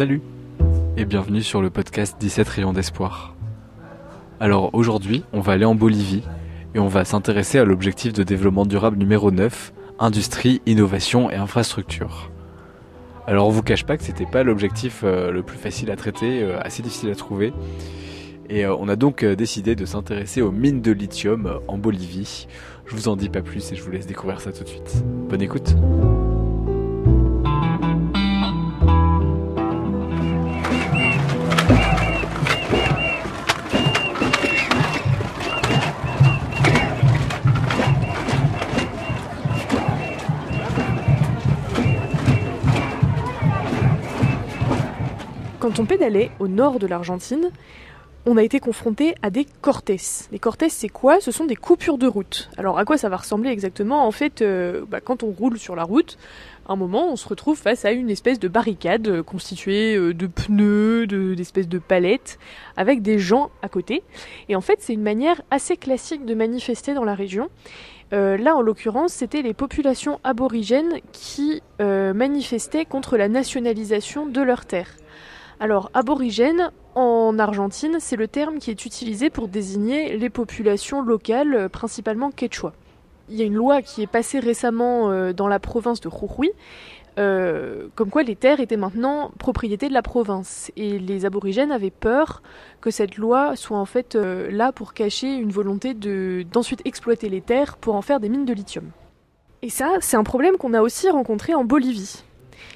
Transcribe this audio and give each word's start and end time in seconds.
Salut 0.00 0.22
et 0.96 1.04
bienvenue 1.04 1.42
sur 1.42 1.60
le 1.60 1.68
podcast 1.68 2.16
17 2.18 2.48
rayons 2.48 2.72
d'espoir. 2.72 3.36
Alors 4.40 4.70
aujourd'hui, 4.72 5.24
on 5.34 5.40
va 5.40 5.52
aller 5.52 5.66
en 5.66 5.74
Bolivie 5.74 6.22
et 6.74 6.78
on 6.78 6.88
va 6.88 7.04
s'intéresser 7.04 7.58
à 7.58 7.66
l'objectif 7.66 8.14
de 8.14 8.22
développement 8.22 8.64
durable 8.64 8.96
numéro 8.96 9.30
9, 9.30 9.74
industrie, 9.98 10.62
innovation 10.64 11.30
et 11.30 11.34
infrastructure. 11.34 12.30
Alors 13.26 13.46
on 13.46 13.50
vous 13.50 13.62
cache 13.62 13.84
pas 13.84 13.98
que 13.98 14.02
c'était 14.02 14.24
pas 14.24 14.42
l'objectif 14.42 15.02
euh, 15.04 15.30
le 15.30 15.42
plus 15.42 15.58
facile 15.58 15.90
à 15.90 15.96
traiter, 15.96 16.44
euh, 16.44 16.58
assez 16.62 16.82
difficile 16.82 17.10
à 17.10 17.14
trouver. 17.14 17.52
Et 18.48 18.64
euh, 18.64 18.74
on 18.76 18.88
a 18.88 18.96
donc 18.96 19.22
décidé 19.22 19.74
de 19.74 19.84
s'intéresser 19.84 20.40
aux 20.40 20.50
mines 20.50 20.80
de 20.80 20.92
lithium 20.92 21.60
en 21.68 21.76
Bolivie. 21.76 22.46
Je 22.86 22.96
vous 22.96 23.08
en 23.08 23.16
dis 23.16 23.28
pas 23.28 23.42
plus 23.42 23.70
et 23.70 23.76
je 23.76 23.82
vous 23.82 23.90
laisse 23.90 24.06
découvrir 24.06 24.40
ça 24.40 24.50
tout 24.50 24.64
de 24.64 24.68
suite. 24.70 25.04
Bonne 25.28 25.42
écoute. 25.42 25.76
Quand 45.60 45.78
on 45.78 45.84
pédalait 45.84 46.30
au 46.38 46.48
nord 46.48 46.78
de 46.78 46.86
l'Argentine, 46.86 47.50
on 48.24 48.38
a 48.38 48.42
été 48.42 48.60
confronté 48.60 49.14
à 49.20 49.28
des 49.28 49.44
cortes. 49.60 49.90
Les 50.32 50.38
cortes, 50.38 50.64
c'est 50.70 50.88
quoi? 50.88 51.20
Ce 51.20 51.30
sont 51.30 51.44
des 51.44 51.54
coupures 51.54 51.98
de 51.98 52.06
route. 52.06 52.48
Alors 52.56 52.78
à 52.78 52.86
quoi 52.86 52.96
ça 52.96 53.10
va 53.10 53.18
ressembler 53.18 53.50
exactement? 53.50 54.06
En 54.06 54.10
fait, 54.10 54.40
euh, 54.40 54.86
bah, 54.88 55.02
quand 55.02 55.22
on 55.22 55.30
roule 55.30 55.58
sur 55.58 55.76
la 55.76 55.84
route, 55.84 56.16
à 56.66 56.72
un 56.72 56.76
moment, 56.76 57.12
on 57.12 57.16
se 57.16 57.28
retrouve 57.28 57.58
face 57.58 57.84
à 57.84 57.92
une 57.92 58.08
espèce 58.08 58.38
de 58.38 58.48
barricade 58.48 59.06
euh, 59.06 59.22
constituée 59.22 59.96
euh, 59.96 60.14
de 60.14 60.26
pneus, 60.26 61.06
d'espèces 61.06 61.68
de, 61.68 61.78
palettes, 61.78 62.38
avec 62.78 63.02
des 63.02 63.18
gens 63.18 63.50
à 63.60 63.68
côté. 63.68 64.02
Et 64.48 64.56
en 64.56 64.62
fait, 64.62 64.78
c'est 64.80 64.94
une 64.94 65.02
manière 65.02 65.42
assez 65.50 65.76
classique 65.76 66.24
de 66.24 66.34
manifester 66.34 66.94
dans 66.94 67.04
la 67.04 67.14
région. 67.14 67.50
là, 68.12 68.56
en 68.56 68.62
l'occurrence, 68.62 69.12
c'était 69.12 69.42
les 69.42 69.52
populations 69.52 70.20
aborigènes 70.24 71.00
qui 71.12 71.62
manifestaient 71.78 72.86
contre 72.86 73.18
la 73.18 73.28
nationalisation 73.28 74.24
de 74.24 74.40
leurs 74.40 74.64
terres. 74.64 74.96
Alors, 75.62 75.90
aborigène, 75.92 76.70
en 76.94 77.38
Argentine, 77.38 77.98
c'est 78.00 78.16
le 78.16 78.28
terme 78.28 78.58
qui 78.58 78.70
est 78.70 78.86
utilisé 78.86 79.28
pour 79.28 79.46
désigner 79.46 80.16
les 80.16 80.30
populations 80.30 81.02
locales, 81.02 81.54
euh, 81.54 81.68
principalement 81.68 82.30
quechua. 82.30 82.72
Il 83.28 83.36
y 83.36 83.42
a 83.42 83.44
une 83.44 83.54
loi 83.54 83.82
qui 83.82 84.02
est 84.02 84.06
passée 84.06 84.40
récemment 84.40 85.10
euh, 85.10 85.34
dans 85.34 85.48
la 85.48 85.58
province 85.58 86.00
de 86.00 86.08
Jujuy, 86.08 86.50
euh, 87.18 87.88
comme 87.94 88.08
quoi 88.08 88.22
les 88.22 88.36
terres 88.36 88.60
étaient 88.60 88.78
maintenant 88.78 89.32
propriété 89.38 89.88
de 89.88 89.92
la 89.92 90.00
province. 90.00 90.72
Et 90.78 90.98
les 90.98 91.26
aborigènes 91.26 91.72
avaient 91.72 91.90
peur 91.90 92.42
que 92.80 92.90
cette 92.90 93.18
loi 93.18 93.54
soit 93.54 93.78
en 93.78 93.84
fait 93.84 94.14
là 94.14 94.72
pour 94.72 94.94
cacher 94.94 95.34
une 95.34 95.50
volonté 95.50 95.92
d'ensuite 95.92 96.80
exploiter 96.86 97.28
les 97.28 97.42
terres 97.42 97.76
pour 97.76 97.96
en 97.96 98.02
faire 98.02 98.18
des 98.18 98.30
mines 98.30 98.46
de 98.46 98.54
lithium. 98.54 98.90
Et 99.60 99.68
ça, 99.68 99.96
c'est 100.00 100.16
un 100.16 100.24
problème 100.24 100.56
qu'on 100.56 100.72
a 100.72 100.80
aussi 100.80 101.10
rencontré 101.10 101.52
en 101.52 101.64
Bolivie. 101.64 102.24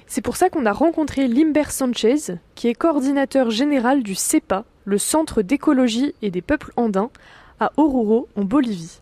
C'est 0.07 0.21
pour 0.21 0.37
ça 0.37 0.51
qu'on 0.51 0.67
a 0.67 0.73
rencontré 0.73 1.29
Limber 1.29 1.71
Sanchez, 1.71 2.37
qui 2.55 2.69
est 2.69 2.75
coordinateur 2.75 3.51
général 3.51 4.03
du 4.03 4.15
CEPA, 4.15 4.65
le 4.85 4.99
Centre 4.99 5.43
d'écologie 5.43 6.15
et 6.23 6.31
des 6.31 6.43
peuples 6.43 6.73
andins, 6.77 7.11
à 7.61 7.73
Oruro, 7.77 8.29
en 8.37 8.45
Bolivie. 8.45 9.01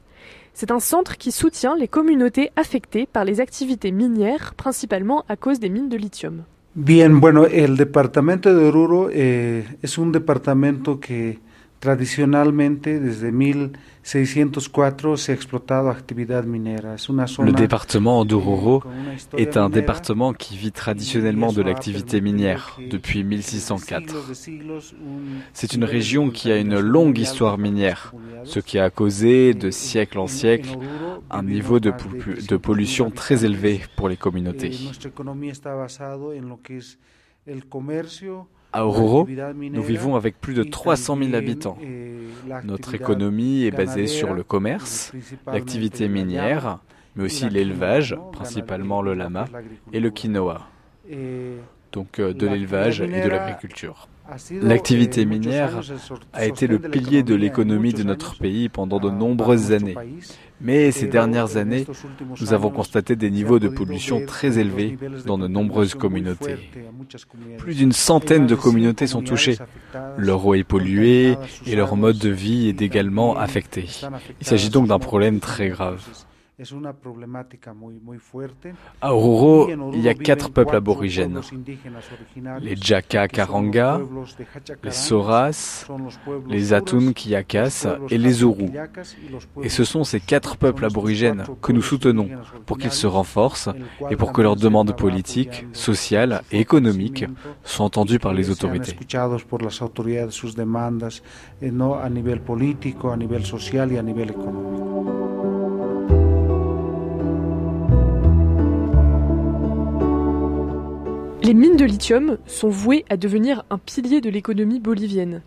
C'est 0.54 0.70
un 0.70 0.80
centre 0.80 1.16
qui 1.16 1.32
soutient 1.32 1.76
les 1.76 1.88
communautés 1.88 2.50
affectées 2.56 3.06
par 3.06 3.24
les 3.24 3.40
activités 3.40 3.90
minières, 3.90 4.54
principalement 4.54 5.24
à 5.28 5.36
cause 5.36 5.60
des 5.60 5.70
mines 5.70 5.88
de 5.88 5.96
lithium. 5.96 6.44
Bien, 6.74 7.10
bueno, 7.20 7.46
el 7.46 7.76
departamento 7.76 8.54
de 8.54 8.64
Oruro 8.64 9.10
eh, 9.12 9.64
es 9.82 9.98
un 9.98 10.10
departamento 10.10 10.98
que 11.00 11.38
tradicionalmente 11.82 13.00
desde 13.00 13.32
1604 13.32 15.16
se 15.16 15.32
ha 15.32 15.34
explotado 15.34 15.90
actividad 15.90 16.44
minera. 16.44 16.94
Es 16.94 17.08
una 17.08 17.26
zona 17.26 17.50
Le 17.50 17.56
département 17.56 18.24
d'Oruro 18.24 18.84
est 19.36 19.56
un 19.56 19.68
département 19.68 20.32
qui 20.32 20.56
vit 20.56 20.70
traditionnellement 20.70 21.52
de 21.52 21.60
l'activité 21.60 22.20
minière 22.20 22.78
depuis 22.88 23.24
1604. 23.24 24.14
C'est 25.52 25.72
une 25.74 25.82
région 25.82 26.30
qui 26.30 26.52
a 26.52 26.56
une 26.56 26.78
longue 26.78 27.18
histoire 27.18 27.58
minière, 27.58 28.14
ce 28.44 28.60
qui 28.60 28.78
a 28.78 28.88
causé 28.88 29.52
de 29.52 29.72
siècle 29.72 30.20
en 30.20 30.28
siècle 30.28 30.78
un 31.30 31.42
niveau 31.42 31.80
de, 31.80 31.92
de 32.48 32.56
pollution 32.56 33.10
très 33.10 33.44
élevé 33.44 33.80
pour 33.96 34.08
les 34.08 34.16
communautés. 34.16 34.70
À 38.72 38.86
Oruro, 38.86 39.28
nous 39.60 39.82
vivons 39.82 40.16
avec 40.16 40.40
plus 40.40 40.54
de 40.54 40.62
300 40.62 41.18
000 41.18 41.34
habitants. 41.34 41.76
Notre 42.64 42.94
économie 42.94 43.64
est 43.64 43.70
basée 43.70 44.06
sur 44.06 44.32
le 44.32 44.42
commerce, 44.42 45.12
l'activité 45.46 46.08
minière, 46.08 46.78
mais 47.16 47.24
aussi 47.24 47.48
l'élevage, 47.48 48.16
principalement 48.32 49.02
le 49.02 49.14
lama, 49.14 49.46
et 49.92 50.00
le 50.00 50.10
quinoa. 50.10 50.62
Donc 51.92 52.18
euh, 52.18 52.32
de 52.32 52.46
l'élevage 52.46 53.02
et 53.02 53.06
de 53.06 53.28
l'agriculture. 53.28 54.08
L'activité 54.62 55.24
minière 55.24 55.80
a 56.32 56.46
été 56.46 56.66
le 56.66 56.78
pilier 56.78 57.22
de 57.22 57.34
l'économie 57.34 57.92
de 57.92 58.02
notre 58.02 58.36
pays 58.36 58.68
pendant 58.68 59.00
de 59.00 59.10
nombreuses 59.10 59.72
années. 59.72 59.96
Mais 60.60 60.92
ces 60.92 61.08
dernières 61.08 61.56
années, 61.56 61.86
nous 62.40 62.52
avons 62.52 62.70
constaté 62.70 63.16
des 63.16 63.30
niveaux 63.30 63.58
de 63.58 63.68
pollution 63.68 64.24
très 64.26 64.58
élevés 64.58 64.96
dans 65.26 65.38
de 65.38 65.48
nombreuses 65.48 65.94
communautés. 65.94 66.56
Plus 67.58 67.76
d'une 67.76 67.92
centaine 67.92 68.46
de 68.46 68.54
communautés 68.54 69.06
sont 69.08 69.22
touchées. 69.22 69.58
Leur 70.16 70.46
eau 70.46 70.54
est 70.54 70.64
polluée 70.64 71.36
et 71.66 71.74
leur 71.74 71.96
mode 71.96 72.18
de 72.18 72.30
vie 72.30 72.68
est 72.68 72.80
également 72.80 73.36
affecté. 73.36 73.86
Il 74.40 74.46
s'agit 74.46 74.70
donc 74.70 74.86
d'un 74.86 75.00
problème 75.00 75.40
très 75.40 75.68
grave. 75.68 76.02
À 79.00 79.14
Oruro, 79.14 79.68
il 79.92 80.00
y 80.00 80.08
a 80.08 80.14
quatre 80.14 80.50
peuples 80.50 80.76
aborigènes. 80.76 81.40
Les 82.60 82.76
Jaka 82.76 83.28
Karanga, 83.28 84.00
les 84.82 84.90
Soras, 84.90 85.86
les 86.48 86.72
Atun 86.72 87.12
Kiyakas 87.12 87.86
et 88.10 88.18
les 88.18 88.44
Ourou. 88.44 88.70
Et 89.62 89.68
ce 89.68 89.84
sont 89.84 90.04
ces 90.04 90.20
quatre 90.20 90.56
peuples 90.56 90.84
aborigènes 90.84 91.44
que 91.60 91.72
nous 91.72 91.82
soutenons 91.82 92.28
pour 92.66 92.78
qu'ils 92.78 92.92
se 92.92 93.06
renforcent 93.06 93.70
et 94.10 94.16
pour 94.16 94.32
que 94.32 94.42
leurs 94.42 94.56
demandes 94.56 94.96
politiques, 94.96 95.66
sociales 95.72 96.42
et 96.52 96.60
économiques 96.60 97.24
soient 97.64 97.86
entendues 97.86 98.18
par 98.18 98.32
les 98.32 98.50
autorités. 98.50 98.96
Les 111.42 111.54
mines 111.54 111.76
de 111.76 111.84
lithium 111.84 112.38
sont 112.46 112.68
vouées 112.68 113.04
à 113.10 113.16
devenir 113.16 113.64
un 113.68 113.78
pilier 113.78 114.20
de 114.20 114.30
l'économie 114.30 114.78
bolivienne. 114.78 115.42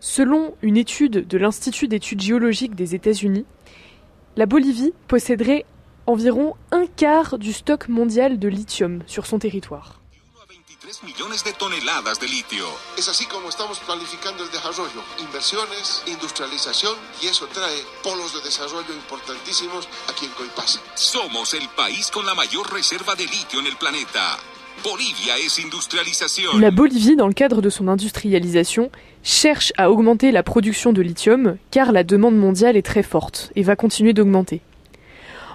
Selon 0.00 0.56
une 0.62 0.76
étude 0.76 1.28
de 1.28 1.38
l'Institut 1.38 1.86
d'études 1.86 2.20
géologiques 2.20 2.74
des 2.74 2.96
États-Unis, 2.96 3.46
la 4.36 4.46
Bolivie 4.46 4.92
posséderait 5.06 5.64
environ 6.06 6.54
un 6.72 6.86
quart 6.86 7.38
du 7.38 7.52
stock 7.52 7.88
mondial 7.88 8.40
de 8.40 8.48
lithium 8.48 9.04
sur 9.06 9.26
son 9.26 9.38
territoire. 9.38 10.00
millones 11.04 11.44
de 11.44 11.52
toneladas 11.52 12.18
de 12.18 12.26
litio. 12.26 12.66
Es 12.98 13.08
así 13.08 13.24
como 13.26 13.48
estamos 13.48 13.78
planificando 13.78 14.42
el 14.42 14.50
desarrollo. 14.50 15.04
Inversiones, 15.20 16.02
industrialización 16.06 16.96
y 17.22 17.28
eso 17.28 17.46
trae 17.46 17.84
polos 18.02 18.34
de 18.34 18.40
desarrollo 18.40 18.92
importantísimos 18.92 19.88
aquí 20.08 20.26
en 20.26 20.32
Coipasa. 20.32 20.80
Somos 20.96 21.54
el 21.54 21.68
país 21.76 22.10
con 22.10 22.26
la 22.26 22.34
mayor 22.34 22.72
reserva 22.72 23.14
de 23.14 23.26
litio 23.26 23.60
en 23.60 23.68
el 23.68 23.76
planeta. 23.76 24.36
La 26.58 26.70
Bolivie, 26.70 27.16
dans 27.16 27.26
le 27.26 27.34
cadre 27.34 27.60
de 27.60 27.68
son 27.68 27.88
industrialisation, 27.88 28.90
cherche 29.22 29.72
à 29.76 29.90
augmenter 29.90 30.30
la 30.30 30.42
production 30.42 30.92
de 30.92 31.02
lithium 31.02 31.56
car 31.70 31.92
la 31.92 32.04
demande 32.04 32.36
mondiale 32.36 32.76
est 32.76 32.82
très 32.82 33.02
forte 33.02 33.52
et 33.56 33.62
va 33.62 33.76
continuer 33.76 34.12
d'augmenter. 34.12 34.60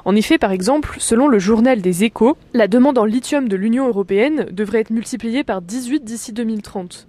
En 0.04 0.16
effet, 0.16 0.38
par 0.38 0.52
exemple, 0.52 0.98
selon 1.00 1.28
le 1.28 1.40
journal 1.40 1.82
des 1.82 2.04
échos, 2.04 2.38
la 2.54 2.68
demande 2.68 3.00
en 3.00 3.06
lithium 3.06 3.48
de 3.48 3.56
l'Union 3.56 3.88
européenne 3.88 4.46
devrait 4.52 4.82
être 4.82 4.92
multipliée 4.92 5.44
par 5.44 5.64
18 5.64 6.04
d'ici 6.04 6.32
2030. 6.32 7.08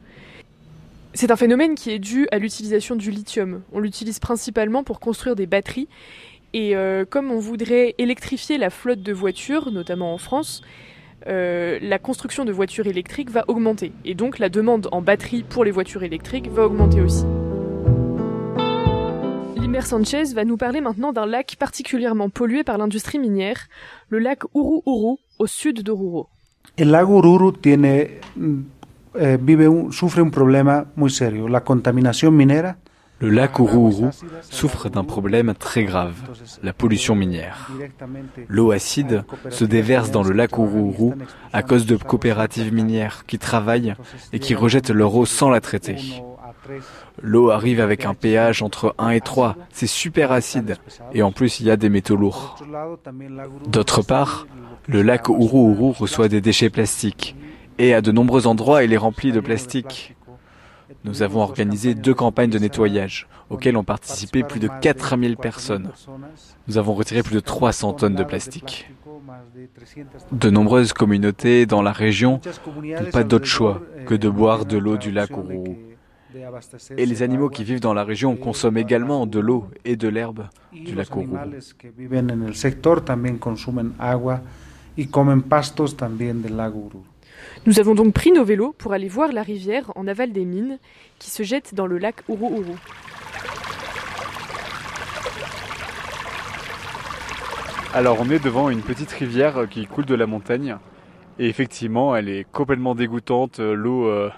C'est 1.12 1.30
un 1.30 1.36
phénomène 1.36 1.74
qui 1.74 1.90
est 1.90 1.98
dû 1.98 2.26
à 2.32 2.38
l'utilisation 2.38 2.96
du 2.96 3.10
lithium. 3.10 3.62
On 3.72 3.80
l'utilise 3.80 4.18
principalement 4.18 4.84
pour 4.84 5.00
construire 5.00 5.36
des 5.36 5.46
batteries 5.46 5.88
et 6.54 6.74
euh, 6.74 7.04
comme 7.04 7.30
on 7.30 7.38
voudrait 7.38 7.94
électrifier 7.98 8.56
la 8.56 8.70
flotte 8.70 9.02
de 9.02 9.12
voitures, 9.12 9.70
notamment 9.70 10.14
en 10.14 10.18
France, 10.18 10.62
euh, 11.28 11.78
la 11.82 11.98
construction 11.98 12.44
de 12.44 12.52
voitures 12.52 12.86
électriques 12.86 13.30
va 13.30 13.44
augmenter. 13.48 13.92
Et 14.04 14.14
donc 14.14 14.38
la 14.38 14.48
demande 14.48 14.88
en 14.92 15.02
batterie 15.02 15.42
pour 15.42 15.64
les 15.64 15.70
voitures 15.70 16.02
électriques 16.02 16.48
va 16.48 16.66
augmenter 16.66 17.00
aussi. 17.00 17.24
Limer 19.56 19.82
Sanchez 19.82 20.34
va 20.34 20.44
nous 20.44 20.56
parler 20.56 20.80
maintenant 20.80 21.12
d'un 21.12 21.26
lac 21.26 21.56
particulièrement 21.58 22.30
pollué 22.30 22.62
par 22.62 22.78
l'industrie 22.78 23.18
minière, 23.18 23.66
le 24.08 24.18
lac 24.18 24.44
Uru 24.54 24.80
Uru, 24.86 25.16
au 25.38 25.46
sud 25.46 25.82
d'Oruro. 25.82 26.28
El 26.76 26.90
lago 26.90 27.18
Ururu 27.18 27.52
tiene 27.60 28.20
eh, 29.18 29.38
vive 29.40 29.66
un, 29.66 29.92
sufre 29.92 30.20
un 30.20 30.30
problema 30.30 30.86
muy 30.94 31.10
serio, 31.10 31.48
la 31.48 31.64
contaminación 31.64 32.36
minera. 32.36 32.78
Le 33.18 33.30
lac 33.30 33.58
Ourourou 33.58 34.10
souffre 34.42 34.90
d'un 34.90 35.04
problème 35.04 35.54
très 35.54 35.84
grave, 35.84 36.16
la 36.62 36.74
pollution 36.74 37.14
minière. 37.14 37.70
L'eau 38.48 38.72
acide 38.72 39.24
se 39.48 39.64
déverse 39.64 40.10
dans 40.10 40.22
le 40.22 40.32
lac 40.32 40.58
Ourourou 40.58 41.14
à 41.52 41.62
cause 41.62 41.86
de 41.86 41.96
coopératives 41.96 42.74
minières 42.74 43.24
qui 43.26 43.38
travaillent 43.38 43.94
et 44.32 44.38
qui 44.38 44.54
rejettent 44.54 44.90
leur 44.90 45.14
eau 45.14 45.24
sans 45.24 45.48
la 45.48 45.60
traiter. 45.60 45.96
L'eau 47.22 47.50
arrive 47.50 47.80
avec 47.80 48.04
un 48.04 48.14
pH 48.14 48.60
entre 48.60 48.94
1 48.98 49.10
et 49.10 49.20
3, 49.20 49.56
c'est 49.70 49.86
super 49.86 50.32
acide 50.32 50.76
et 51.14 51.22
en 51.22 51.32
plus 51.32 51.60
il 51.60 51.66
y 51.66 51.70
a 51.70 51.76
des 51.76 51.88
métaux 51.88 52.16
lourds. 52.16 52.58
D'autre 53.66 54.02
part, 54.02 54.46
le 54.88 55.02
lac 55.02 55.28
Ourourou 55.28 55.92
reçoit 55.92 56.28
des 56.28 56.40
déchets 56.42 56.70
plastiques 56.70 57.34
et 57.78 57.94
à 57.94 58.02
de 58.02 58.12
nombreux 58.12 58.46
endroits 58.46 58.84
il 58.84 58.92
est 58.92 58.98
rempli 58.98 59.32
de 59.32 59.40
plastique. 59.40 60.15
Nous 61.04 61.22
avons 61.22 61.40
organisé 61.40 61.94
deux 61.94 62.14
campagnes 62.14 62.50
de 62.50 62.58
nettoyage 62.58 63.26
auxquelles 63.50 63.76
ont 63.76 63.84
participé 63.84 64.42
plus 64.42 64.60
de 64.60 64.68
4000 64.80 65.36
personnes. 65.36 65.90
Nous 66.68 66.78
avons 66.78 66.94
retiré 66.94 67.22
plus 67.22 67.34
de 67.34 67.40
300 67.40 67.94
tonnes 67.94 68.14
de 68.14 68.24
plastique. 68.24 68.90
De 70.32 70.50
nombreuses 70.50 70.92
communautés 70.92 71.66
dans 71.66 71.82
la 71.82 71.92
région 71.92 72.40
n'ont 72.82 73.10
pas 73.12 73.24
d'autre 73.24 73.46
choix 73.46 73.82
que 74.06 74.14
de 74.14 74.28
boire 74.28 74.64
de 74.64 74.78
l'eau 74.78 74.96
du 74.96 75.10
lac 75.10 75.36
Ourourou. 75.36 75.76
Et 76.96 77.06
les 77.06 77.22
animaux 77.22 77.48
qui 77.48 77.64
vivent 77.64 77.80
dans 77.80 77.94
la 77.94 78.04
région 78.04 78.36
consomment 78.36 78.78
également 78.78 79.26
de 79.26 79.40
l'eau 79.40 79.68
et 79.84 79.96
de 79.96 80.08
l'herbe 80.08 80.48
du 80.72 80.94
lac 80.94 81.14
Ourourou. 81.16 81.38
Nous 87.66 87.80
avons 87.80 87.94
donc 87.94 88.12
pris 88.12 88.32
nos 88.32 88.44
vélos 88.44 88.74
pour 88.78 88.92
aller 88.92 89.08
voir 89.08 89.32
la 89.32 89.42
rivière 89.42 89.92
en 89.96 90.06
aval 90.06 90.32
des 90.32 90.44
mines 90.44 90.78
qui 91.18 91.30
se 91.30 91.42
jette 91.42 91.74
dans 91.74 91.86
le 91.86 91.98
lac 91.98 92.16
Ourourou. 92.28 92.76
Alors 97.96 98.18
on 98.20 98.28
est 98.28 98.44
devant 98.44 98.68
une 98.68 98.82
petite 98.82 99.10
rivière 99.10 99.66
qui 99.70 99.86
coule 99.86 100.04
de 100.04 100.14
la 100.14 100.26
montagne 100.26 100.76
et 101.38 101.48
effectivement 101.48 102.14
elle 102.14 102.28
est 102.28 102.44
complètement 102.52 102.94
dégoûtante, 102.94 103.58
l'eau 103.58 104.06
euh, 104.06 104.30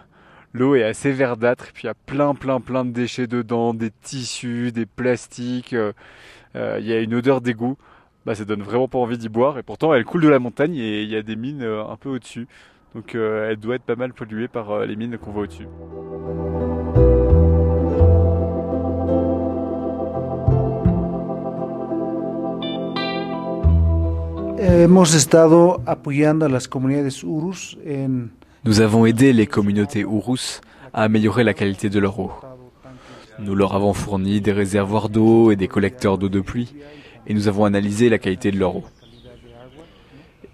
l'eau 0.53 0.77
est 0.77 0.85
assez 0.85 1.11
verdâtre 1.11 1.67
et 1.69 1.73
puis 1.73 1.83
il 1.83 1.87
y 1.87 1.91
a 1.91 1.95
plein 1.95 2.37
plein 2.37 2.61
plein 2.61 2.85
de 2.85 2.93
déchets 2.93 3.27
dedans, 3.27 3.75
des 3.75 3.91
tissus, 3.91 4.71
des 4.71 4.87
plastiques, 4.87 5.73
euh, 5.73 5.93
euh, 6.55 6.77
il 6.79 6.87
y 6.87 6.93
a 6.93 7.01
une 7.01 7.15
odeur 7.15 7.41
d'égout. 7.41 7.77
Bah, 8.25 8.37
ça 8.37 8.45
donne 8.45 8.63
vraiment 8.63 8.87
pas 8.87 8.99
envie 8.99 9.19
d'y 9.19 9.29
boire 9.29 9.59
et 9.59 9.65
pourtant 9.65 9.93
elle 9.93 10.05
coule 10.05 10.23
de 10.23 10.29
la 10.29 10.39
montagne 10.39 10.77
et 10.77 11.03
il 11.03 11.09
y 11.09 11.17
a 11.17 11.23
des 11.23 11.35
mines 11.35 11.65
un 11.65 11.97
peu 11.97 12.11
au-dessus. 12.11 12.47
Donc 12.95 13.15
elle 13.15 13.57
doit 13.57 13.77
être 13.77 13.83
pas 13.83 13.97
mal 13.97 14.13
polluée 14.13 14.49
par 14.49 14.87
les 14.87 14.97
mines 14.97 15.19
qu'on 15.19 15.31
voit 15.31 15.43
au-dessus. 15.43 15.69
Nous 28.65 28.81
avons 28.81 29.07
aidé 29.07 29.33
les 29.33 29.47
communautés 29.47 30.01
Urus 30.01 30.61
à 30.93 31.05
améliorer 31.05 31.45
la 31.45 31.55
qualité 31.55 31.89
de 31.89 31.99
leur 31.99 32.19
eau. 32.19 32.33
Nous 33.39 33.55
leur 33.55 33.75
avons 33.75 33.93
fourni 33.93 34.41
des 34.41 34.53
réservoirs 34.53 35.09
d'eau 35.09 35.53
et 35.53 35.57
des 35.57 35.69
collecteurs 35.69 36.19
d'eau 36.19 36.29
de 36.29 36.41
pluie, 36.41 36.75
et 37.27 37.35
nous 37.35 37.47
avons 37.47 37.65
analysé 37.65 38.09
la 38.09 38.19
qualité 38.19 38.51
de 38.51 38.59
leur 38.59 38.77
eau. 38.77 38.85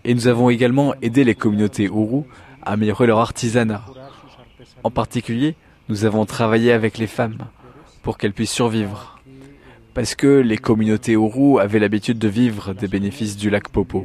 Et 0.04 0.14
nous 0.14 0.28
avons 0.28 0.50
également 0.50 0.94
aidé 1.02 1.24
les 1.24 1.34
communautés 1.34 1.84
Uru 1.84 2.22
à 2.62 2.72
améliorer 2.72 3.06
leur 3.06 3.18
artisanat. 3.18 3.84
En 4.82 4.90
particulier, 4.90 5.54
nous 5.88 6.04
avons 6.04 6.26
travaillé 6.26 6.72
avec 6.72 6.98
les 6.98 7.06
femmes 7.06 7.38
pour 8.02 8.18
qu'elles 8.18 8.32
puissent 8.32 8.52
survivre 8.52 9.14
parce 9.94 10.16
que 10.16 10.40
les 10.40 10.58
communautés 10.58 11.12
Uru 11.12 11.60
avaient 11.60 11.78
l'habitude 11.78 12.18
de 12.18 12.28
vivre 12.28 12.74
des 12.74 12.88
bénéfices 12.88 13.36
du 13.36 13.48
lac 13.48 13.68
Popo. 13.68 14.04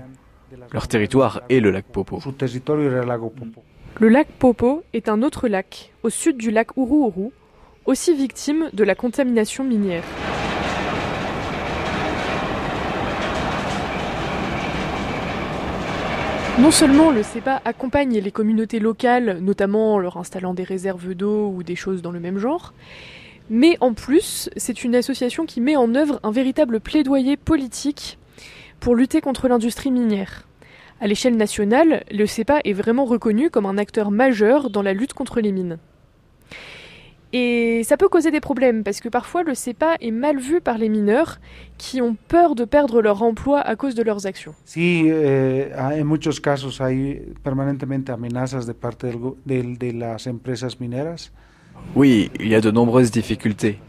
Leur 0.71 0.87
territoire 0.87 1.41
est 1.49 1.59
le 1.59 1.71
lac 1.71 1.85
Popo. 1.85 2.19
Le 3.99 4.07
lac 4.07 4.27
Popo 4.37 4.83
est 4.93 5.09
un 5.09 5.23
autre 5.23 5.47
lac, 5.47 5.91
au 6.03 6.09
sud 6.09 6.37
du 6.37 6.51
lac 6.51 6.77
Uru 6.77 7.31
aussi 7.85 8.13
victime 8.13 8.69
de 8.71 8.83
la 8.83 8.93
contamination 8.93 9.63
minière. 9.63 10.03
Non 16.59 16.71
seulement 16.71 17.09
le 17.09 17.23
CEPA 17.23 17.61
accompagne 17.63 18.19
les 18.19 18.31
communautés 18.31 18.79
locales, 18.79 19.39
notamment 19.39 19.93
en 19.93 19.97
leur 19.97 20.17
installant 20.17 20.53
des 20.53 20.63
réserves 20.63 21.13
d'eau 21.13 21.53
ou 21.55 21.63
des 21.63 21.77
choses 21.77 22.01
dans 22.01 22.11
le 22.11 22.19
même 22.19 22.37
genre, 22.37 22.73
mais 23.49 23.77
en 23.79 23.93
plus, 23.93 24.49
c'est 24.57 24.83
une 24.83 24.93
association 24.93 25.45
qui 25.45 25.61
met 25.61 25.77
en 25.77 25.95
œuvre 25.95 26.19
un 26.21 26.31
véritable 26.31 26.81
plaidoyer 26.81 27.37
politique 27.37 28.19
pour 28.81 28.93
lutter 28.93 29.21
contre 29.21 29.47
l'industrie 29.47 29.89
minière. 29.89 30.47
À 30.99 31.07
l'échelle 31.07 31.37
nationale, 31.37 32.03
le 32.11 32.25
CEPA 32.25 32.59
est 32.65 32.73
vraiment 32.73 33.05
reconnu 33.05 33.49
comme 33.49 33.65
un 33.65 33.77
acteur 33.77 34.11
majeur 34.11 34.69
dans 34.69 34.81
la 34.81 34.93
lutte 34.93 35.13
contre 35.13 35.39
les 35.39 35.53
mines. 35.53 35.77
Et 37.31 37.83
ça 37.83 37.95
peut 37.95 38.09
causer 38.09 38.31
des 38.31 38.39
problèmes 38.39 38.83
parce 38.83 39.01
que 39.01 39.09
parfois 39.09 39.43
le 39.43 39.53
CEPA 39.53 39.95
est 40.01 40.09
mal 40.09 40.39
vu 40.39 40.61
par 40.61 40.79
les 40.79 40.89
mineurs 40.89 41.39
qui 41.77 42.01
ont 42.01 42.15
peur 42.27 42.55
de 42.55 42.65
perdre 42.65 43.01
leur 43.01 43.21
emploi 43.21 43.61
à 43.61 43.75
cause 43.75 43.93
de 43.93 44.01
leurs 44.01 44.25
actions. 44.25 44.55
Sí, 44.65 45.07
eh, 45.07 45.71
en 45.77 46.03
muchos 46.05 46.39
casos 46.41 46.81
hay 46.81 47.21
permanentemente 47.43 48.11
amenazas 48.11 48.65
de 48.65 48.73
parte 48.73 49.05
de, 49.45 49.61
de 49.77 49.91
las 49.91 50.25
empresas 50.25 50.79
mineras. 50.79 51.31
Oui, 51.95 52.31
il 52.39 52.47
y 52.47 52.55
a 52.55 52.61
de 52.61 52.71
nombreuses 52.71 53.11
difficultés. 53.11 53.79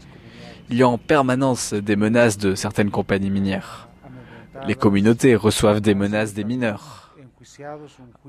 Il 0.69 0.77
y 0.77 0.83
a 0.83 0.87
en 0.87 0.99
permanence 0.99 1.73
des 1.73 1.95
menaces 1.95 2.37
de 2.37 2.53
certaines 2.55 2.91
compagnies 2.91 3.31
minières. 3.31 3.89
Les 4.67 4.75
communautés 4.75 5.35
reçoivent 5.35 5.81
des 5.81 5.95
menaces 5.95 6.33
des 6.35 6.43
mineurs. 6.43 7.00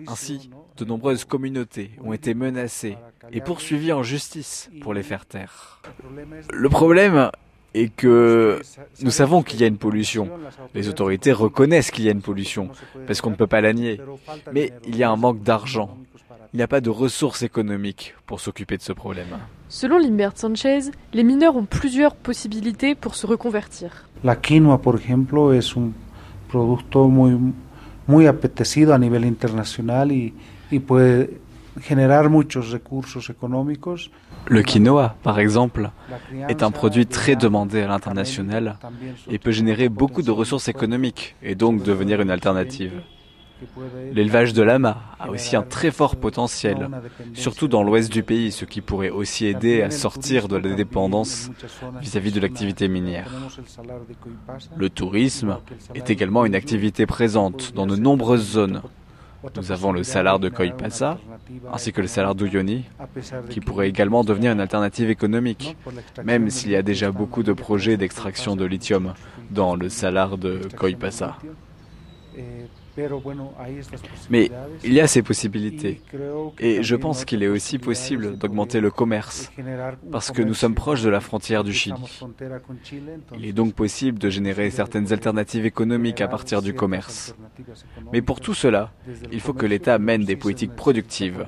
Ainsi, 0.07 0.51
de 0.77 0.85
nombreuses 0.85 1.25
communautés 1.25 1.91
ont 2.03 2.13
été 2.13 2.35
menacées 2.35 2.97
et 3.31 3.41
poursuivies 3.41 3.93
en 3.93 4.03
justice 4.03 4.71
pour 4.81 4.95
les 4.95 5.03
faire 5.03 5.27
taire. 5.27 5.83
Le 6.51 6.69
problème 6.69 7.31
est 7.75 7.89
que 7.95 8.61
nous 9.03 9.11
savons 9.11 9.43
qu'il 9.43 9.61
y 9.61 9.65
a 9.65 9.67
une 9.67 9.79
pollution. 9.79 10.31
Les 10.75 10.89
autorités 10.89 11.33
reconnaissent 11.33 11.91
qu'il 11.91 12.05
y 12.05 12.09
a 12.09 12.13
une 12.13 12.23
pollution, 12.23 12.71
parce 13.07 13.21
qu'on 13.21 13.31
ne 13.31 13.37
peut 13.37 13.47
pas 13.47 13.61
la 13.61 13.73
nier. 13.73 14.01
Mais 14.53 14.73
il 14.87 14.97
y 14.97 15.03
a 15.03 15.11
un 15.11 15.17
manque 15.17 15.43
d'argent 15.43 15.97
il 16.53 16.59
n'y 16.59 16.63
a 16.63 16.69
pas 16.69 16.83
de 16.83 16.91
ressources 16.91 17.43
économiques 17.43 18.15
pour 18.27 18.41
s'occuper 18.41 18.77
de 18.77 18.83
ce 18.83 18.93
problème. 18.93 19.39
Selon 19.71 19.99
Limbert 19.99 20.37
Sanchez, 20.37 20.91
les 21.15 21.25
mineurs 21.25 21.57
ont 21.57 21.65
plusieurs 21.65 22.15
possibilités 22.15 22.95
pour 22.95 23.15
se 23.15 23.27
reconvertir. 23.27 24.07
La 24.23 24.37
quinoa, 24.37 24.79
por 24.79 24.97
ejemplo, 24.97 25.55
es 25.55 25.75
un 25.77 25.93
producto 26.49 27.09
muy, 28.07 28.17
muy 28.17 28.27
apetecido 28.27 28.95
a 28.95 28.99
nivel 28.99 29.25
internacional 29.25 30.13
y, 30.13 30.35
y 30.71 30.79
puede 30.81 31.41
generar 31.81 32.29
muchos 32.29 32.71
recursos 32.71 33.31
económicos. 33.31 34.11
Le 34.47 34.63
quinoa, 34.63 35.17
par 35.23 35.39
exemple, 35.39 35.91
est 36.49 36.63
un 36.63 36.71
produit 36.71 37.07
très 37.07 37.37
demandé 37.37 37.83
à 37.83 37.89
l'international 37.89 38.77
et 39.31 39.39
peut 39.39 39.53
générer 39.53 39.89
beaucoup 39.89 40.23
de 40.23 40.31
ressources 40.31 40.69
économiques 40.69 41.37
et 41.43 41.55
donc 41.55 41.83
devenir 41.83 42.21
une 42.21 42.31
alternative. 42.31 43.03
L'élevage 44.13 44.53
de 44.53 44.63
lama 44.63 45.03
a 45.19 45.31
aussi 45.31 45.57
un 45.57 45.63
très 45.63 45.91
fort 45.91 46.17
potentiel, 46.17 46.89
surtout 47.35 47.69
dans 47.69 47.83
l'ouest 47.83 48.13
du 48.13 48.23
pays, 48.23 48.53
ce 48.53 48.65
qui 48.65 48.81
pourrait 48.81 49.11
aussi 49.11 49.47
aider 49.47 49.83
à 49.83 49.91
sortir 49.91 50.49
de 50.49 50.57
la 50.57 50.75
dépendance 50.75 51.51
vis-à-vis 52.01 52.33
de 52.33 52.41
l'activité 52.41 52.89
minière. 52.89 53.31
Le 54.77 54.91
tourisme 54.91 55.59
est 55.95 56.11
également 56.11 56.45
une 56.45 56.55
activité 56.55 57.07
présente 57.07 57.73
dans 57.75 57.87
de 57.87 57.97
nombreuses 57.97 58.53
zones. 58.53 58.83
Nous 59.57 59.73
avons 59.73 59.91
le 59.91 60.05
salar 60.05 60.39
de 60.39 60.49
Koipasa, 60.49 61.19
ainsi 61.73 61.93
que 61.93 62.01
le 62.01 62.07
salar 62.07 62.37
d'Uyoni, 62.37 62.85
qui 63.51 63.61
pourrait 63.61 63.89
également 63.89 64.23
devenir 64.23 64.53
une 64.53 64.61
alternative 64.61 65.11
économique, 65.11 65.77
même 66.25 66.49
s'il 66.49 66.71
y 66.71 66.77
a 66.77 66.83
déjà 66.83 67.11
beaucoup 67.11 67.43
de 67.43 67.53
projets 67.53 67.97
d'extraction 67.97 68.55
de 68.55 68.65
lithium 68.65 69.15
dans 69.51 69.75
le 69.75 69.89
salar 69.89 70.39
de 70.39 70.61
Koipasa. 70.77 71.39
Mais 74.31 74.51
il 74.85 74.93
y 74.93 75.01
a 75.01 75.07
ces 75.07 75.23
possibilités. 75.23 76.01
Et 76.59 76.83
je 76.83 76.97
pense 76.97 77.25
qu'il 77.25 77.43
est 77.43 77.49
aussi 77.49 77.79
possible 77.79 78.37
d'augmenter 78.37 78.81
le 78.81 78.91
commerce, 78.91 79.51
parce 80.11 80.31
que 80.31 80.43
nous 80.43 80.55
sommes 80.55 80.75
proches 80.75 81.03
de 81.03 81.11
la 81.11 81.21
frontière 81.21 81.65
du 81.65 81.73
Chili. 81.73 82.21
Il 83.37 83.47
est 83.47 83.53
donc 83.53 83.75
possible 83.75 84.19
de 84.19 84.29
générer 84.29 84.71
certaines 84.71 85.13
alternatives 85.13 85.67
économiques 85.67 86.21
à 86.21 86.29
partir 86.29 86.63
du 86.63 86.75
commerce. 86.75 87.35
Mais 88.13 88.23
pour 88.23 88.41
tout 88.41 88.55
cela, 88.55 88.93
il 89.31 89.41
faut 89.41 89.55
que 89.55 89.67
l'État 89.67 89.99
mène 89.99 90.25
des 90.25 90.37
politiques 90.37 90.75
productives 90.75 91.47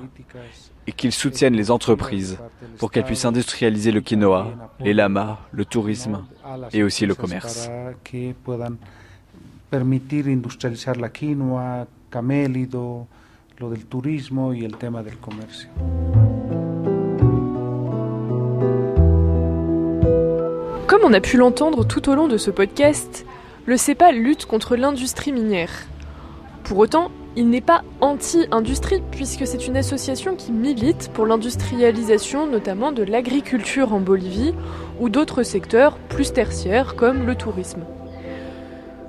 et 0.87 0.91
qu'il 0.91 1.11
soutienne 1.11 1.55
les 1.55 1.71
entreprises 1.71 2.37
pour 2.77 2.91
qu'elles 2.91 3.05
puissent 3.05 3.25
industrialiser 3.25 3.91
le 3.91 4.01
quinoa, 4.01 4.71
les 4.79 4.93
lamas, 4.93 5.39
le 5.51 5.65
tourisme 5.65 6.25
et 6.73 6.83
aussi 6.83 7.05
le 7.05 7.15
commerce 7.15 7.69
permitir 9.75 10.29
industrializar 10.29 10.95
la 10.95 11.09
quinoa, 11.09 11.87
camélido, 12.09 13.07
lo 13.57 13.69
del 13.69 13.85
turismo 13.85 14.53
y 14.53 14.63
el 14.63 14.77
tema 14.77 15.03
del 15.03 15.17
comercio. 15.17 15.69
Comme 20.87 21.03
on 21.03 21.13
a 21.13 21.19
pu 21.19 21.35
l'entendre 21.35 21.83
tout 21.85 22.07
au 22.07 22.15
long 22.15 22.29
de 22.29 22.37
ce 22.37 22.51
podcast, 22.51 23.25
le 23.65 23.75
CEPA 23.75 24.13
lutte 24.13 24.45
contre 24.45 24.77
l'industrie 24.77 25.33
minière. 25.33 25.73
Pour 26.63 26.77
autant, 26.77 27.11
il 27.35 27.49
n'est 27.49 27.59
pas 27.59 27.83
anti-industrie 27.99 29.03
puisque 29.11 29.45
c'est 29.45 29.67
une 29.67 29.75
association 29.75 30.37
qui 30.37 30.53
milite 30.53 31.11
pour 31.13 31.25
l'industrialisation 31.25 32.47
notamment 32.47 32.93
de 32.93 33.03
l'agriculture 33.03 33.93
en 33.93 33.99
Bolivie 33.99 34.53
ou 35.01 35.09
d'autres 35.09 35.43
secteurs 35.43 35.97
plus 35.97 36.31
tertiaires 36.31 36.95
comme 36.95 37.25
le 37.25 37.35
tourisme. 37.35 37.83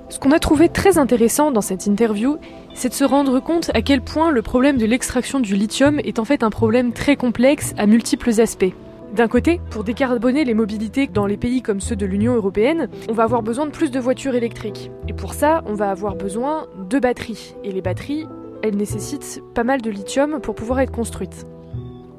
Ce 0.09 0.19
qu'on 0.19 0.31
a 0.31 0.39
trouvé 0.39 0.69
très 0.69 0.97
intéressant 0.97 1.51
dans 1.51 1.61
cette 1.61 1.85
interview, 1.85 2.37
c'est 2.73 2.89
de 2.89 2.93
se 2.93 3.03
rendre 3.03 3.41
compte 3.41 3.71
à 3.73 3.81
quel 3.81 4.01
point 4.01 4.31
le 4.31 4.41
problème 4.41 4.77
de 4.77 4.85
l'extraction 4.85 5.41
du 5.41 5.55
lithium 5.55 5.99
est 5.99 6.19
en 6.19 6.25
fait 6.25 6.43
un 6.43 6.49
problème 6.49 6.93
très 6.93 7.17
complexe 7.17 7.73
à 7.77 7.87
multiples 7.87 8.39
aspects. 8.39 8.73
D'un 9.13 9.27
côté, 9.27 9.59
pour 9.69 9.83
décarboner 9.83 10.45
les 10.45 10.53
mobilités 10.53 11.07
dans 11.07 11.25
les 11.25 11.37
pays 11.37 11.61
comme 11.61 11.81
ceux 11.81 11.95
de 11.97 12.05
l'Union 12.05 12.35
européenne, 12.35 12.89
on 13.09 13.13
va 13.13 13.23
avoir 13.23 13.41
besoin 13.41 13.65
de 13.65 13.71
plus 13.71 13.91
de 13.91 13.99
voitures 13.99 14.35
électriques. 14.35 14.91
Et 15.09 15.13
pour 15.13 15.33
ça, 15.33 15.61
on 15.65 15.73
va 15.73 15.91
avoir 15.91 16.15
besoin 16.15 16.67
de 16.89 16.99
batteries. 16.99 17.55
Et 17.65 17.71
les 17.73 17.81
batteries, 17.81 18.25
elles 18.63 18.77
nécessitent 18.77 19.41
pas 19.53 19.63
mal 19.63 19.81
de 19.81 19.89
lithium 19.89 20.39
pour 20.41 20.55
pouvoir 20.55 20.79
être 20.79 20.91
construites. 20.91 21.45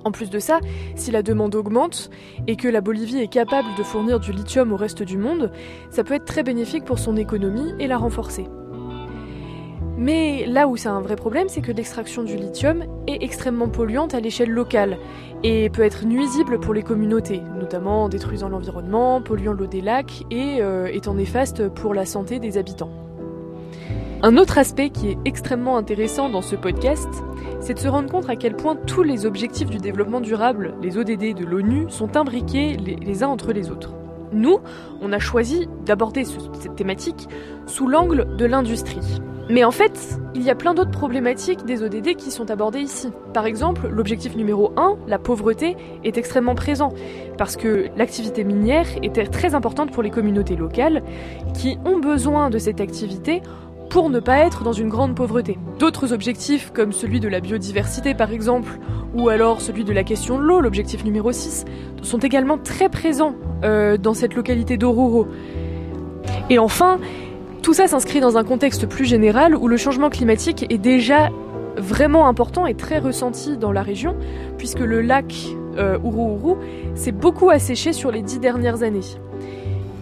En 0.05 0.12
plus 0.12 0.31
de 0.31 0.38
ça, 0.38 0.61
si 0.95 1.11
la 1.11 1.23
demande 1.23 1.55
augmente 1.55 2.11
et 2.47 2.57
que 2.57 2.69
la 2.69 2.81
Bolivie 2.81 3.19
est 3.19 3.28
capable 3.28 3.69
de 3.76 3.83
fournir 3.83 4.21
du 4.21 4.33
lithium 4.33 4.73
au 4.73 4.76
reste 4.76 5.02
du 5.02 5.19
monde, 5.19 5.50
ça 5.90 6.05
peut 6.05 6.14
être 6.14 6.25
très 6.25 6.43
bénéfique 6.43 6.85
pour 6.85 6.99
son 6.99 7.17
économie 7.17 7.73
et 7.78 7.87
la 7.87 7.99
renforcer. 7.99 8.47
Mais 9.99 10.47
là 10.47 10.69
où 10.69 10.76
c'est 10.76 10.88
un 10.88 11.00
vrai 11.00 11.17
problème, 11.17 11.49
c'est 11.49 11.61
que 11.61 11.73
l'extraction 11.73 12.23
du 12.23 12.37
lithium 12.37 12.85
est 13.09 13.21
extrêmement 13.21 13.69
polluante 13.69 14.14
à 14.14 14.21
l'échelle 14.21 14.50
locale 14.50 14.97
et 15.43 15.71
peut 15.71 15.83
être 15.83 16.07
nuisible 16.07 16.61
pour 16.61 16.73
les 16.73 16.85
communautés, 16.85 17.43
notamment 17.59 18.05
en 18.05 18.09
détruisant 18.09 18.49
l'environnement, 18.49 19.21
polluant 19.21 19.55
l'eau 19.55 19.67
des 19.67 19.81
lacs 19.81 20.25
et 20.31 20.62
euh, 20.62 20.87
étant 20.87 21.14
néfaste 21.14 21.69
pour 21.69 21.95
la 21.95 22.07
santé 22.07 22.38
des 22.38 22.59
habitants. 22.59 23.08
Un 24.21 24.37
autre 24.37 24.59
aspect 24.59 24.91
qui 24.91 25.11
est 25.11 25.19
extrêmement 25.25 25.77
intéressant 25.77 26.29
dans 26.29 26.43
ce 26.43 26.57
podcast, 26.57 27.09
c'est 27.61 27.75
de 27.75 27.79
se 27.79 27.87
rendre 27.87 28.11
compte 28.11 28.29
à 28.29 28.35
quel 28.35 28.57
point 28.57 28.75
tous 28.75 29.05
les 29.05 29.27
objectifs 29.27 29.71
du 29.71 29.79
développement 29.79 30.21
durable, 30.21 30.75
les 30.83 30.99
ODD 30.99 31.35
de 31.37 31.45
l'ONU, 31.45 31.87
sont 31.89 32.17
imbriqués 32.17 32.77
les 32.77 33.23
uns 33.23 33.29
entre 33.29 33.53
les 33.53 33.71
autres. 33.71 33.95
Nous, 34.33 34.59
on 35.01 35.13
a 35.13 35.21
choisi 35.21 35.69
d'aborder 35.87 36.25
cette 36.25 36.75
thématique 36.75 37.29
sous 37.67 37.87
l'angle 37.87 38.37
de 38.37 38.45
l'industrie. 38.45 39.21
Mais 39.51 39.65
en 39.65 39.71
fait, 39.71 40.19
il 40.35 40.43
y 40.43 40.51
a 40.51 40.55
plein 40.55 40.75
d'autres 40.75 40.91
problématiques 40.91 41.65
des 41.65 41.83
ODD 41.83 42.17
qui 42.17 42.31
sont 42.31 42.51
abordées 42.51 42.81
ici. 42.81 43.11
Par 43.33 43.47
exemple, 43.47 43.89
l'objectif 43.89 44.37
numéro 44.37 44.73
1, 44.77 44.97
la 45.07 45.19
pauvreté, 45.19 45.77
est 46.05 46.19
extrêmement 46.19 46.55
présent, 46.57 46.93
parce 47.39 47.57
que 47.57 47.87
l'activité 47.97 48.45
minière 48.45 48.87
était 49.03 49.27
très 49.27 49.55
importante 49.55 49.93
pour 49.93 50.03
les 50.03 50.11
communautés 50.11 50.57
locales, 50.57 51.03
qui 51.55 51.79
ont 51.87 51.99
besoin 51.99 52.51
de 52.51 52.59
cette 52.59 52.81
activité 52.81 53.43
pour 53.90 54.11
ne 54.11 54.21
pas 54.21 54.38
être 54.38 54.62
dans 54.62 54.73
une 54.73 54.88
grande 54.88 55.14
pauvreté. 55.14 55.59
D'autres 55.78 56.12
objectifs, 56.12 56.73
comme 56.73 56.92
celui 56.92 57.21
de 57.21 57.28
la 57.28 57.40
biodiversité 57.40 58.14
par 58.14 58.30
exemple, 58.33 58.78
ou 59.14 59.28
alors 59.28 59.61
celui 59.61 59.85
de 59.85 59.92
la 59.92 60.04
question 60.04 60.38
de 60.38 60.42
l'eau, 60.42 60.61
l'objectif 60.61 61.04
numéro 61.04 61.33
6, 61.33 61.64
sont 62.02 62.18
également 62.18 62.59
très 62.59 62.88
présents 62.88 63.35
euh, 63.64 63.97
dans 63.97 64.14
cette 64.14 64.35
localité 64.35 64.76
d'Oruro. 64.76 65.26
Et 66.50 66.59
enfin, 66.59 66.99
tout 67.62 67.75
ça 67.75 67.87
s'inscrit 67.87 68.21
dans 68.21 68.37
un 68.37 68.45
contexte 68.45 68.87
plus 68.87 69.04
général 69.04 69.54
où 69.57 69.68
le 69.68 69.76
changement 69.76 70.11
climatique 70.11 70.66
est 70.71 70.78
déjà 70.78 71.30
vraiment 71.76 72.26
important 72.26 72.66
et 72.66 72.75
très 72.75 72.99
ressenti 72.99 73.57
dans 73.57 73.73
la 73.73 73.83
région, 73.83 74.16
puisque 74.59 74.80
le 74.80 75.00
lac 75.00 75.35
euh, 75.76 75.99
s'est 76.95 77.12
beaucoup 77.12 77.50
asséché 77.50 77.92
sur 77.92 78.11
les 78.11 78.23
dix 78.23 78.40
dernières 78.40 78.83
années. 78.83 79.00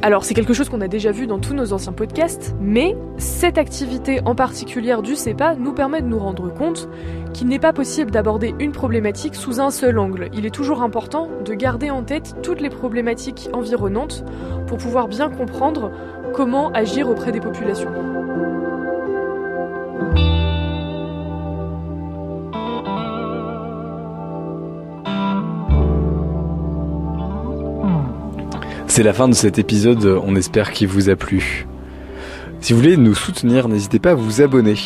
Alors 0.03 0.25
c'est 0.25 0.35
quelque 0.35 0.53
chose 0.53 0.69
qu'on 0.69 0.83
a 0.83 0.89
déjà 0.89 1.11
vu 1.11 1.27
dans 1.27 1.39
tous 1.39 1.55
nos 1.55 1.73
anciens 1.73 1.93
podcasts, 1.93 2.55
mais 2.61 2.97
cette 3.17 3.59
activité 3.59 4.21
en 4.25 4.35
particulier 4.35 4.95
du 5.03 5.17
CEPA 5.17 5.57
nous 5.57 5.73
permet 5.73 6.03
de 6.03 6.07
nous 6.07 6.19
rendre 6.19 6.53
compte 6.53 6.89
qu'il 7.33 7.49
n'est 7.49 7.59
pas 7.59 7.73
possible 7.73 8.11
d'aborder 8.11 8.55
une 8.61 8.73
problématique 8.73 9.35
sous 9.35 9.61
un 9.61 9.71
seul 9.71 9.99
angle. 9.99 10.29
Il 10.35 10.47
est 10.47 10.55
toujours 10.55 10.83
important 10.83 11.29
de 11.45 11.55
garder 11.55 11.91
en 11.91 12.03
tête 12.03 12.37
toutes 12.43 12.61
les 12.61 12.71
problématiques 12.71 13.49
environnantes 13.53 14.25
pour 14.67 14.79
pouvoir 14.79 15.09
bien 15.09 15.31
comprendre 15.31 15.91
comment 16.35 16.71
agir 16.73 17.09
auprès 17.09 17.33
des 17.33 17.41
populations. 17.41 17.91
C'est 28.97 29.03
la 29.03 29.13
fin 29.13 29.29
de 29.29 29.35
cet 29.35 29.59
épisode, 29.59 30.07
on 30.25 30.37
espère 30.37 30.73
qu'il 30.73 30.89
vous 30.89 31.11
a 31.11 31.17
plu. 31.17 31.67
Si 32.61 32.73
vous 32.73 32.79
voulez 32.79 32.97
nous 32.97 33.15
soutenir, 33.15 33.69
n'hésitez 33.69 33.99
pas 33.99 34.13
à 34.13 34.15
vous 34.15 34.41
abonner. 34.41 34.77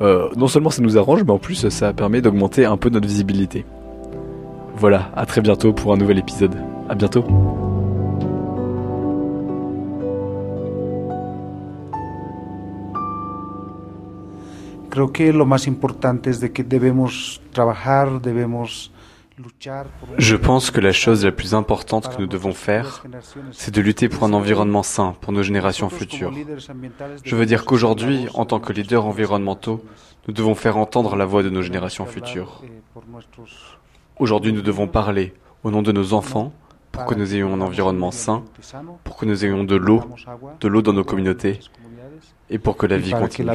Euh, 0.00 0.30
non 0.38 0.46
seulement 0.46 0.70
ça 0.70 0.80
nous 0.80 0.96
arrange, 0.96 1.22
mais 1.22 1.32
en 1.32 1.38
plus 1.38 1.68
ça 1.68 1.92
permet 1.92 2.22
d'augmenter 2.22 2.64
un 2.64 2.78
peu 2.78 2.88
notre 2.88 3.06
visibilité. 3.06 3.66
Voilà, 4.78 5.10
à 5.14 5.26
très 5.26 5.42
bientôt 5.42 5.74
pour 5.74 5.92
un 5.92 5.98
nouvel 5.98 6.18
épisode. 6.18 6.56
À 6.88 6.94
bientôt. 6.94 7.26
Creo 14.88 15.12
que 15.12 15.30
lo 15.30 15.44
más 15.44 15.68
importante 15.68 16.26
es 16.26 16.38
que 16.48 16.62
debemos 16.62 17.42
trabajar, 17.52 18.18
debemos 18.22 18.90
Je 20.18 20.36
pense 20.36 20.70
que 20.70 20.80
la 20.80 20.92
chose 20.92 21.24
la 21.24 21.32
plus 21.32 21.54
importante 21.54 22.14
que 22.14 22.20
nous 22.20 22.26
devons 22.26 22.52
faire, 22.52 23.04
c'est 23.50 23.74
de 23.74 23.80
lutter 23.80 24.08
pour 24.08 24.24
un 24.24 24.32
environnement 24.32 24.82
sain 24.82 25.14
pour 25.20 25.32
nos 25.32 25.42
générations 25.42 25.88
futures. 25.88 26.32
Je 27.24 27.36
veux 27.36 27.46
dire 27.46 27.64
qu'aujourd'hui, 27.64 28.26
en 28.34 28.44
tant 28.44 28.60
que 28.60 28.72
leaders 28.72 29.06
environnementaux, 29.06 29.84
nous 30.28 30.34
devons 30.34 30.54
faire 30.54 30.76
entendre 30.76 31.16
la 31.16 31.24
voix 31.24 31.42
de 31.42 31.50
nos 31.50 31.62
générations 31.62 32.06
futures. 32.06 32.62
Aujourd'hui, 34.18 34.52
nous 34.52 34.62
devons 34.62 34.86
parler 34.86 35.34
au 35.64 35.70
nom 35.70 35.82
de 35.82 35.92
nos 35.92 36.12
enfants 36.12 36.52
pour 36.90 37.06
que 37.06 37.14
nous 37.14 37.34
ayons 37.34 37.54
un 37.54 37.60
environnement 37.62 38.10
sain, 38.10 38.44
pour 39.02 39.16
que 39.16 39.24
nous 39.24 39.44
ayons 39.44 39.64
de 39.64 39.76
l'eau, 39.76 40.02
de 40.60 40.68
l'eau 40.68 40.82
dans 40.82 40.92
nos 40.92 41.04
communautés 41.04 41.58
et 42.50 42.58
pour 42.58 42.76
que 42.76 42.86
la 42.86 42.98
vie 42.98 43.12
continue. 43.12 43.50